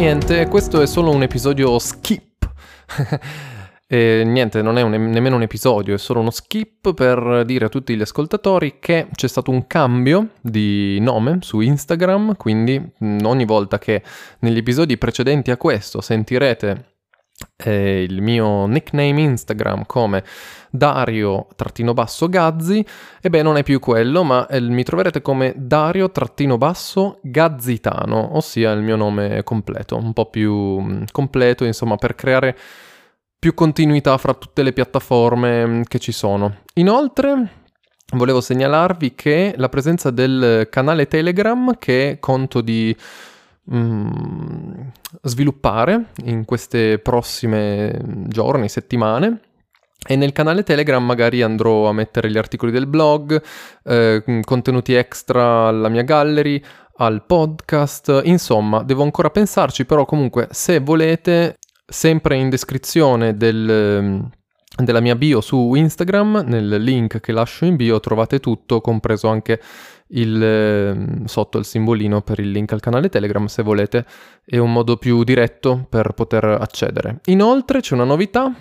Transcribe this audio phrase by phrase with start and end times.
[0.00, 2.50] niente, questo è solo un episodio skip.
[3.92, 7.68] E niente, non è un, nemmeno un episodio, è solo uno skip per dire a
[7.68, 13.80] tutti gli ascoltatori che c'è stato un cambio di nome su Instagram, quindi ogni volta
[13.80, 14.04] che
[14.40, 16.89] negli episodi precedenti a questo sentirete
[17.64, 20.22] eh, il mio nickname Instagram come
[20.70, 22.84] Dario-Gazzi,
[23.20, 29.42] e non è più quello, ma eh, mi troverete come Dario-Gazzitano, ossia il mio nome
[29.42, 32.54] completo, un po' più completo, insomma, per creare
[33.38, 36.58] più continuità fra tutte le piattaforme mm, che ci sono.
[36.74, 37.48] Inoltre,
[38.12, 42.96] volevo segnalarvi che la presenza del canale Telegram che conto di
[43.72, 44.72] mm,
[45.22, 47.98] sviluppare in queste prossime
[48.28, 49.40] giorni, settimane.
[50.06, 53.42] E nel canale Telegram magari andrò a mettere gli articoli del blog,
[53.84, 56.62] eh, contenuti extra alla mia gallery,
[56.96, 64.28] al podcast, insomma, devo ancora pensarci, però comunque se volete sempre in descrizione del,
[64.76, 69.60] della mia bio su Instagram, nel link che lascio in bio trovate tutto, compreso anche
[70.10, 74.04] il, ehm, sotto il simbolino per il link al canale Telegram se volete,
[74.44, 77.20] è un modo più diretto per poter accedere.
[77.26, 78.52] Inoltre c'è una novità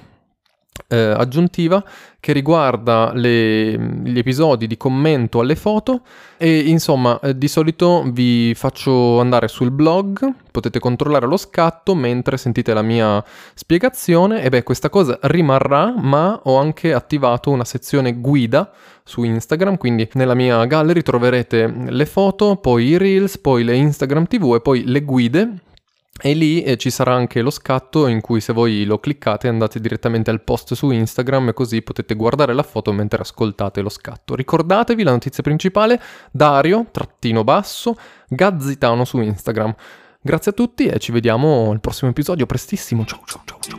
[0.90, 1.84] eh, aggiuntiva
[2.20, 6.02] che riguarda le, gli episodi di commento alle foto.
[6.38, 12.38] E insomma eh, di solito vi faccio andare sul blog, potete controllare lo scatto mentre
[12.38, 13.24] sentite la mia
[13.54, 14.42] spiegazione.
[14.42, 18.72] E beh questa cosa rimarrà ma ho anche attivato una sezione guida
[19.04, 24.28] su Instagram, quindi nella mia gallery troverete le foto, poi i reels, poi le Instagram
[24.28, 25.54] TV e poi le guide
[26.22, 29.80] e lì eh, ci sarà anche lo scatto in cui se voi lo cliccate andate
[29.80, 34.36] direttamente al post su Instagram e così potete guardare la foto mentre ascoltate lo scatto.
[34.36, 37.96] Ricordatevi la notizia principale, Dario, trattino basso,
[38.28, 39.74] Gazzitano su Instagram.
[40.22, 43.06] Grazie a tutti e ci vediamo al prossimo episodio prestissimo.
[43.06, 43.79] Ciao ciao ciao ciao.